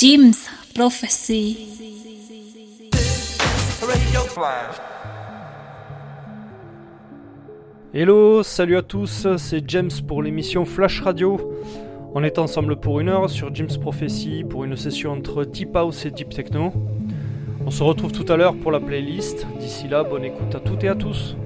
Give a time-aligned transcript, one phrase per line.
[0.00, 1.56] Jim's Prophecy.
[7.92, 11.52] Hello, salut à tous, c'est James pour l'émission Flash Radio.
[12.14, 16.06] On est ensemble pour une heure sur Jim's Prophecy pour une session entre Deep House
[16.06, 16.72] et Deep Techno.
[17.66, 19.48] On se retrouve tout à l'heure pour la playlist.
[19.58, 21.36] D'ici là, bonne écoute à toutes et à tous.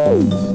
[0.00, 0.49] Move.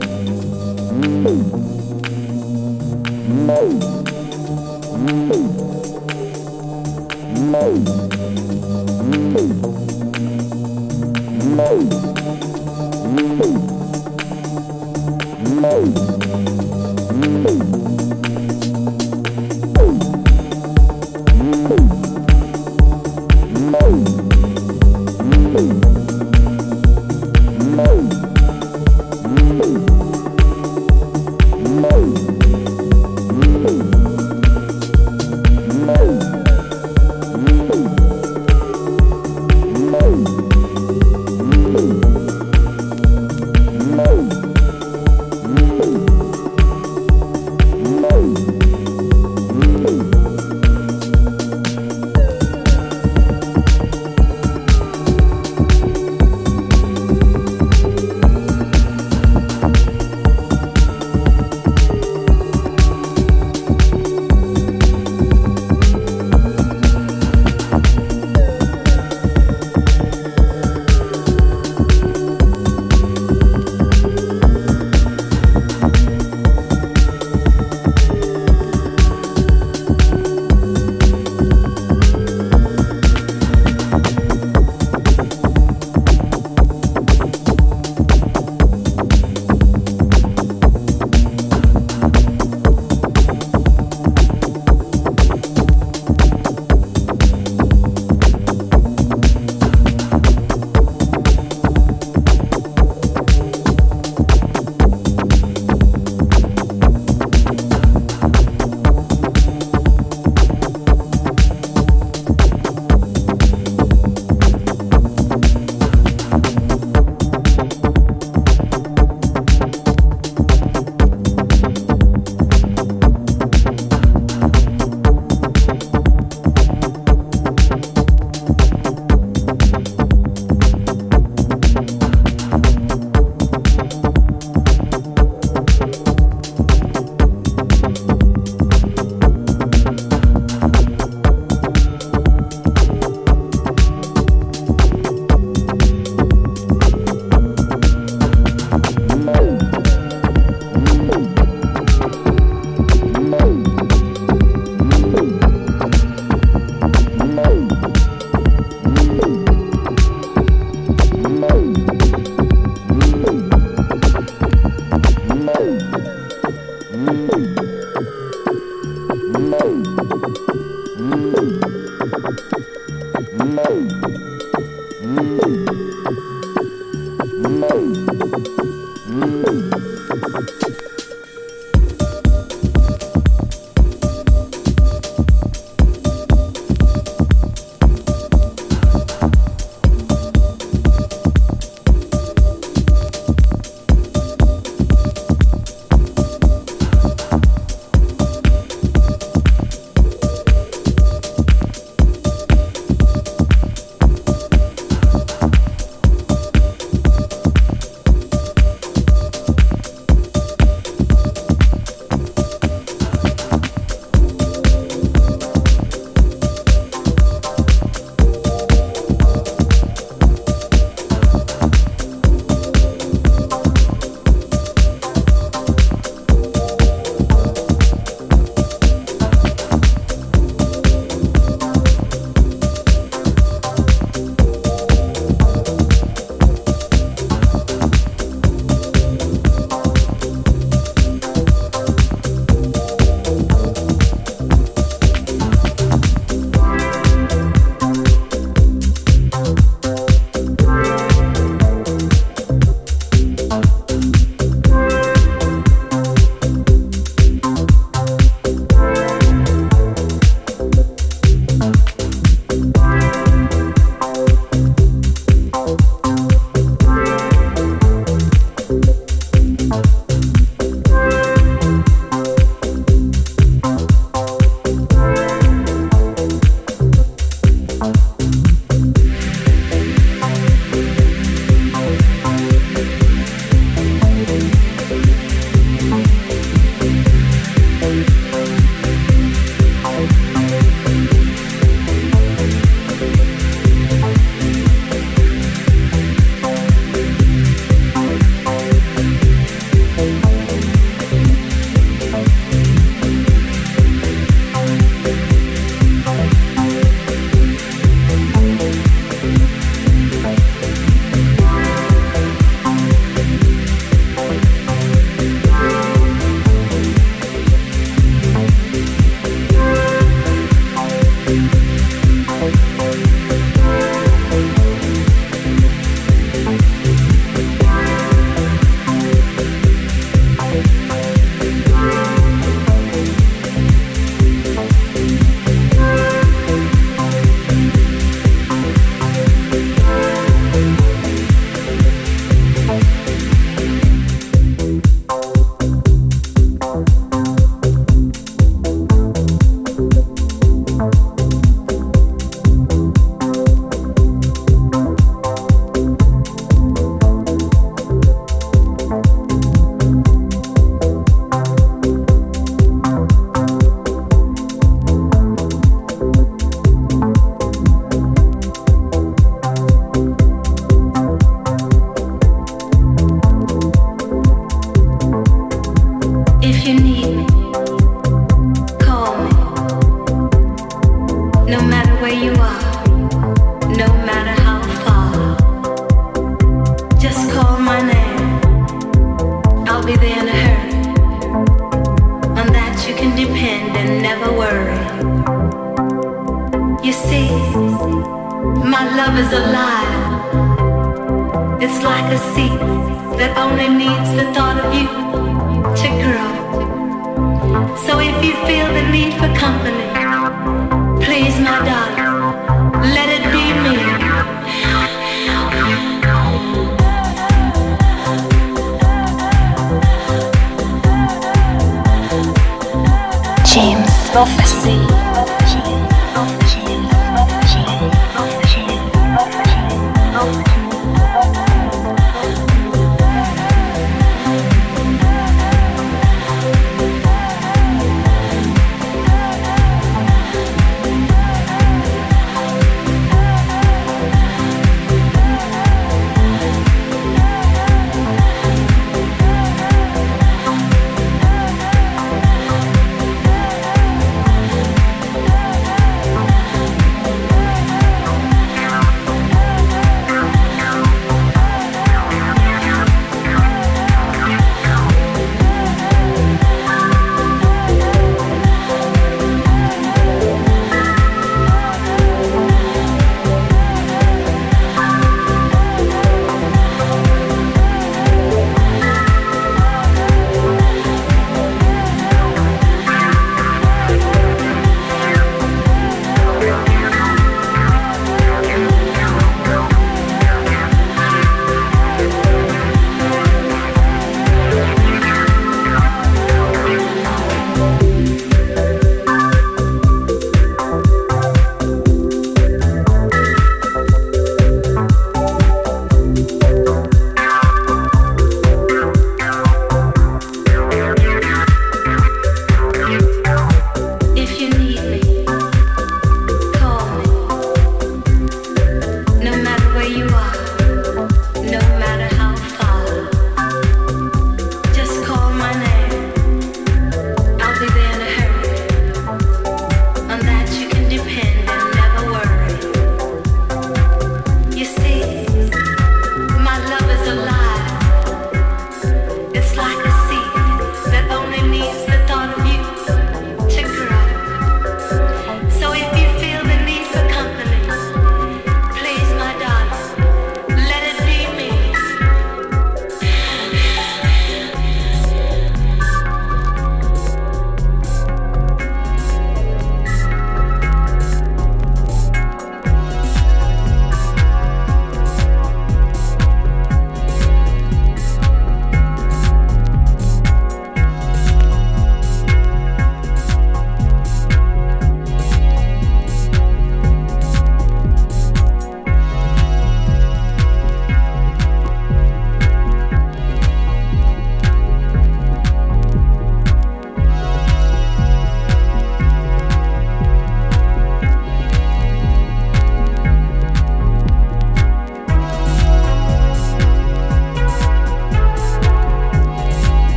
[424.16, 425.05] prophecy.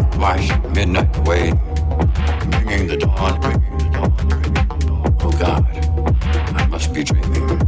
[0.00, 1.52] Midnight away,
[2.50, 5.16] bringing the dawn, bringing the dawn, bringing the dawn.
[5.20, 5.66] Oh God,
[6.56, 7.58] I must be dreaming.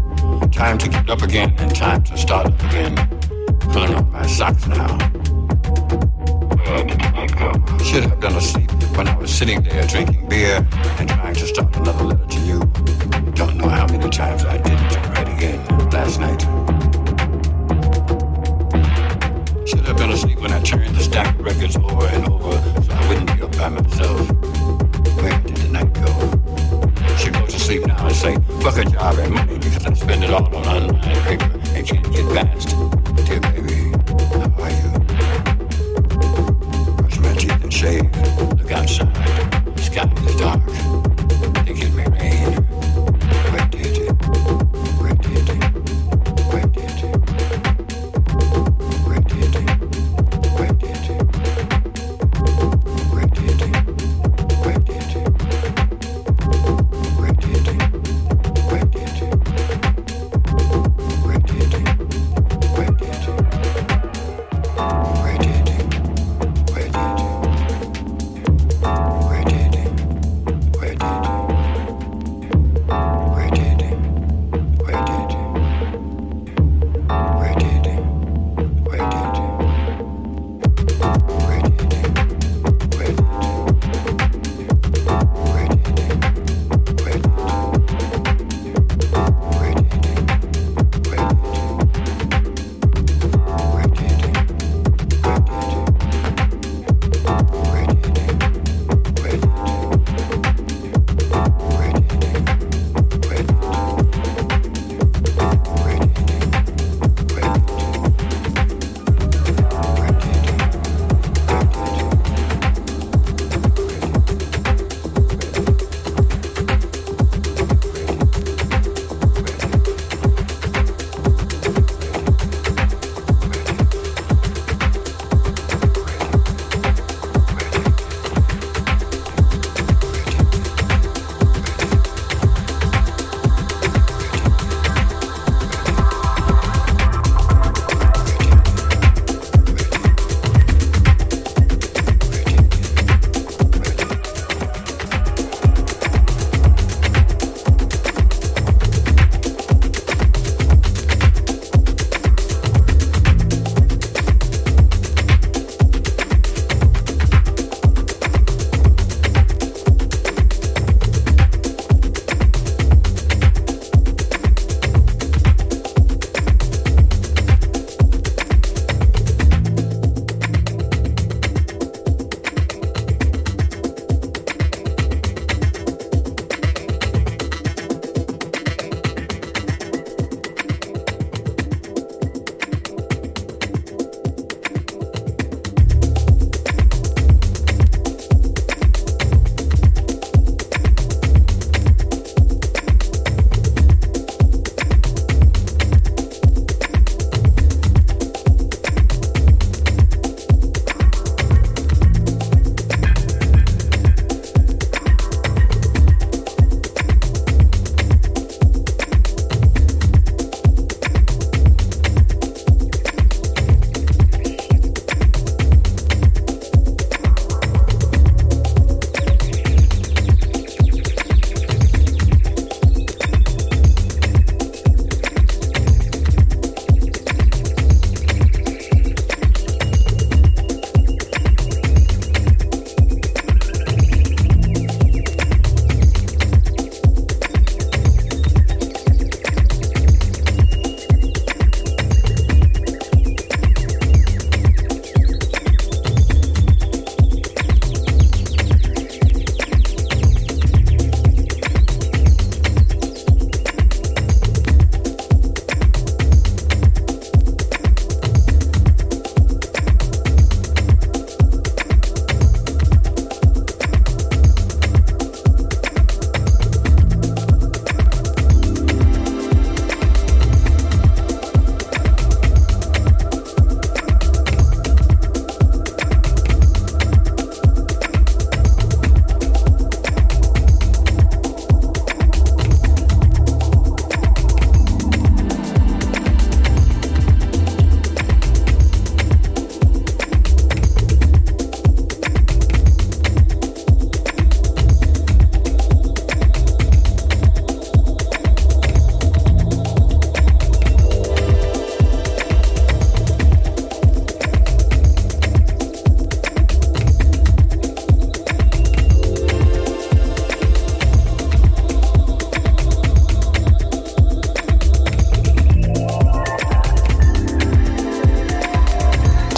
[0.51, 2.97] Time to get up again and time to start up again.
[3.72, 4.97] Pulling up my socks now.
[6.64, 7.53] Where did night go?
[7.85, 10.66] Should have done asleep when I was sitting there drinking beer
[10.99, 12.61] and trying to start another letter to you.
[13.35, 16.84] Don't know how many times I didn't write again last night.
[20.45, 23.57] When I turned the stack of records over and over so I wouldn't be up
[23.57, 24.29] by myself.
[25.17, 27.17] Where did the night go?
[27.17, 30.23] Should go to sleep now and say, fuck a job and money because I spend
[30.23, 32.77] it all on online paper and can't get past.
[33.25, 33.97] Dear baby,
[34.37, 34.91] how are you?
[36.99, 38.05] Brush my teeth and shave.
[38.59, 39.15] Look outside.
[39.77, 41.04] The sky is dark.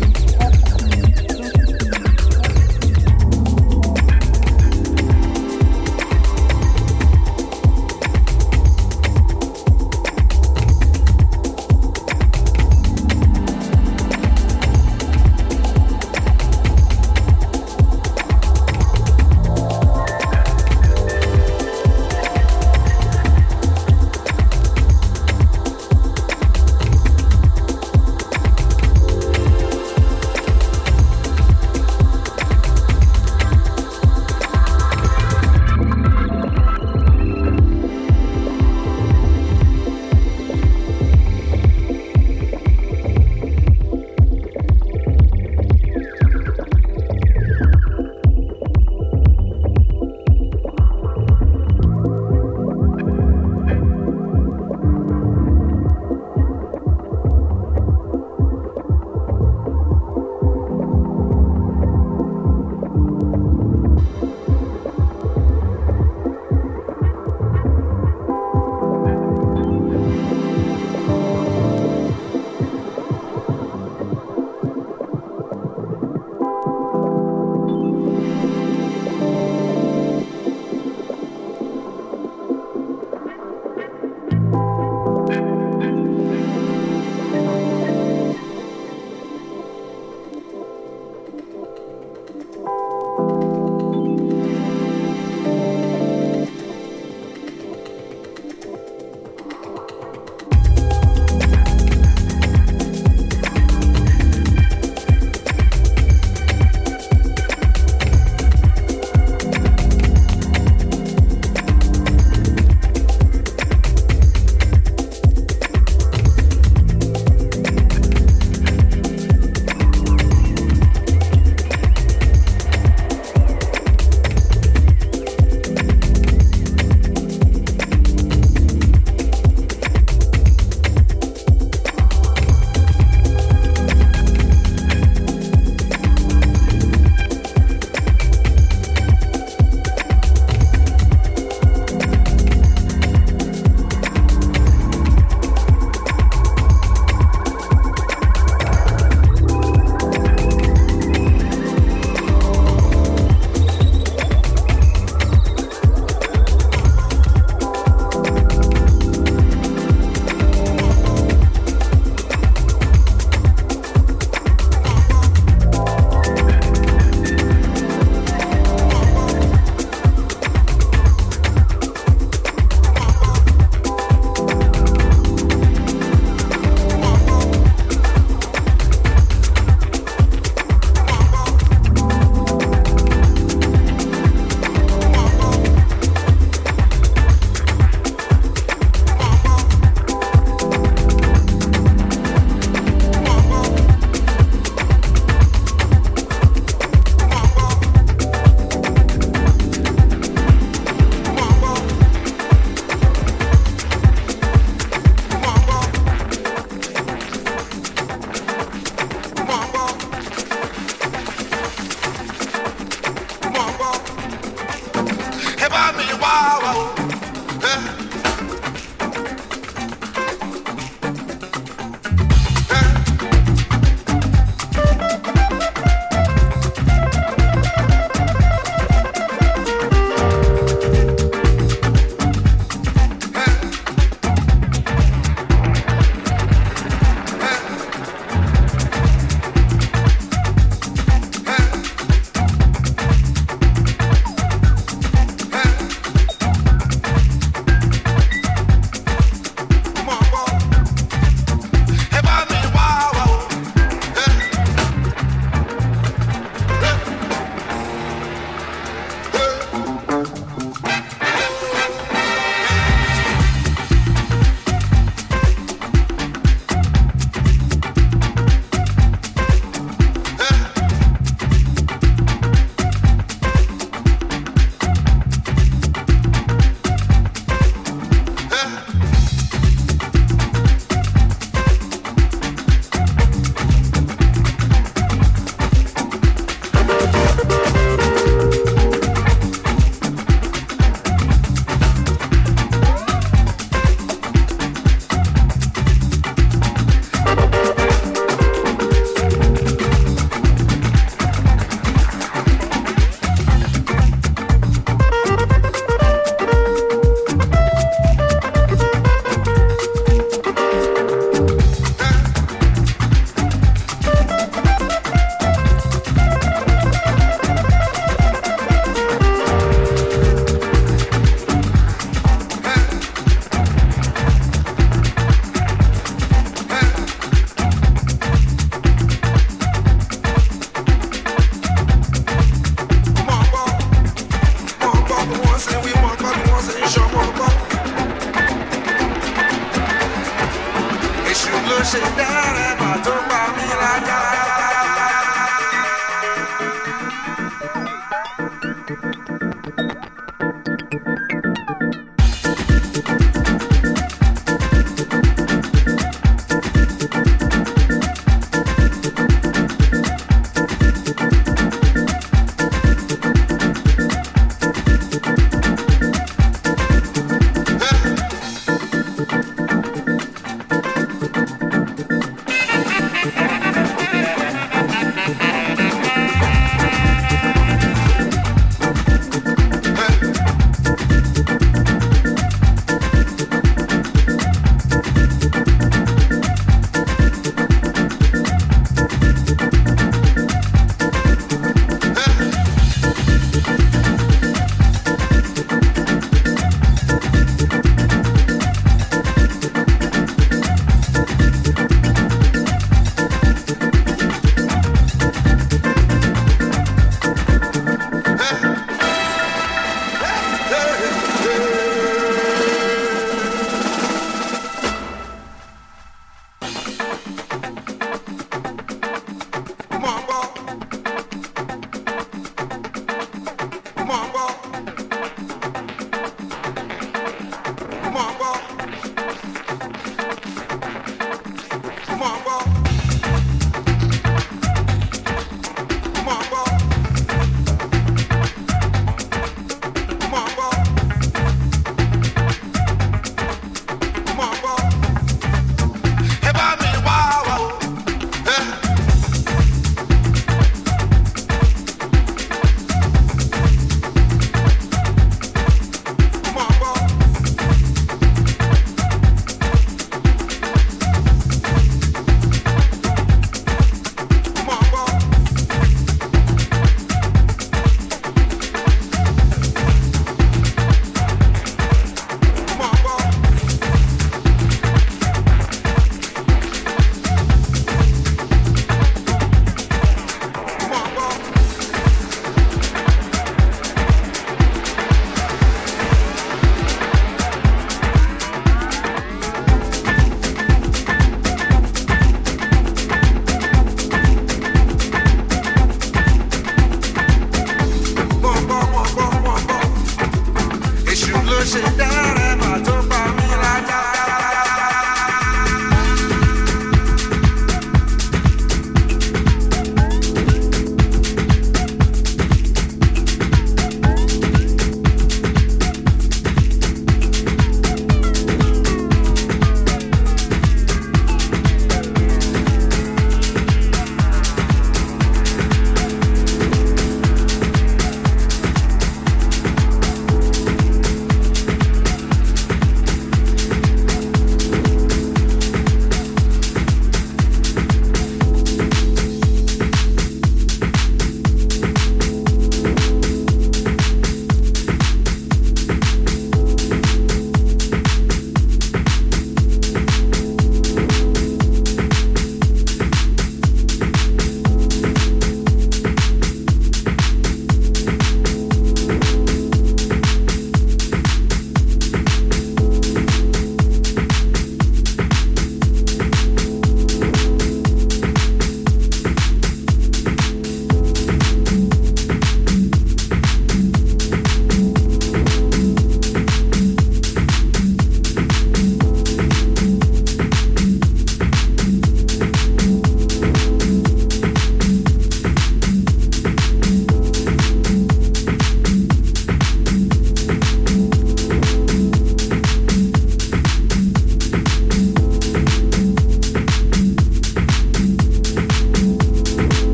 [215.78, 216.96] bá mi wá.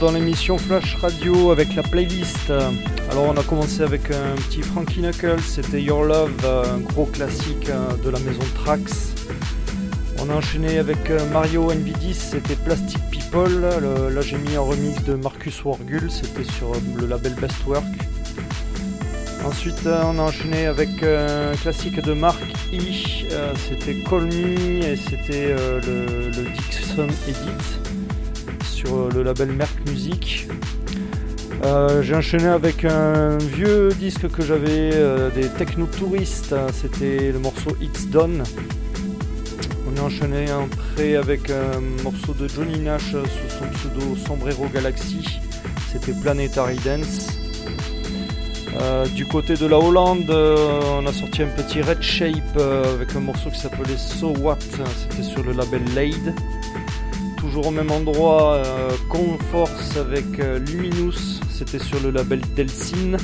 [0.00, 2.50] Dans l'émission Flash Radio avec la playlist.
[3.10, 7.68] Alors on a commencé avec un petit Frankie Knuckles, c'était Your Love, un gros classique
[7.68, 9.14] euh, de la maison Trax.
[10.18, 13.60] On a enchaîné avec euh, Mario NV10, c'était Plastic People.
[13.60, 17.84] là j'ai mis un remix de Marcus Wargul, c'était sur le label Best Work.
[19.44, 22.42] Ensuite on a enchaîné avec un classique de Mark
[22.72, 27.85] E, c'était Call Me et c'était le, le Dixon Edit
[28.76, 30.48] sur le label Merck Music.
[31.64, 37.38] Euh, j'ai enchaîné avec un vieux disque que j'avais euh, des Techno Touristes, c'était le
[37.38, 38.42] morceau It's Done.
[39.88, 45.40] On a enchaîné après avec un morceau de Johnny Nash sous son pseudo Sombrero Galaxy,
[45.90, 47.28] c'était Planetary Dance.
[48.78, 53.20] Euh, du côté de la Hollande, on a sorti un petit Red Shape avec un
[53.20, 54.58] morceau qui s'appelait So What,
[55.08, 56.34] c'était sur le label Lade
[57.46, 63.16] toujours au même endroit, euh, Conforce avec euh, Luminous, c'était sur le label Delsin.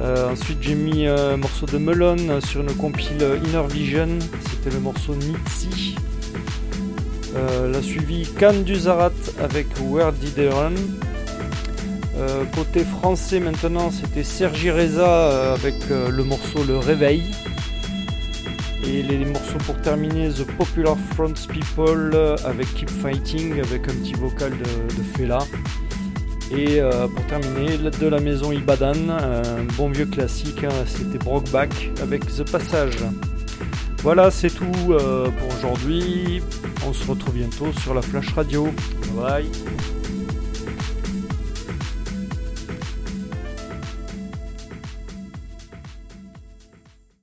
[0.00, 4.18] Euh, ensuite j'ai mis un morceau de Melon sur une compile Inner Vision,
[4.50, 5.96] c'était le morceau Nitsi.
[7.34, 10.74] la suivi Can du Zarat avec Where Did They Run.
[12.54, 17.22] côté français maintenant c'était Sergi Reza avec le morceau Le Réveil.
[18.84, 23.94] Et les morceaux pour terminer, The Popular Fronts People euh, avec Keep Fighting, avec un
[23.94, 25.38] petit vocal de, Fela.
[26.50, 31.90] Et euh, pour terminer, de la maison Ibadan, un bon vieux classique, hein, c'était Brockback
[32.02, 32.98] avec The Passage.
[34.02, 36.42] Voilà, c'est tout euh, pour aujourd'hui.
[36.86, 38.68] On se retrouve bientôt sur la Flash Radio.
[39.14, 39.46] Bye.